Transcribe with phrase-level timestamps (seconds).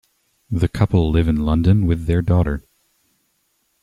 [0.49, 2.63] The couple live in London with their daughter.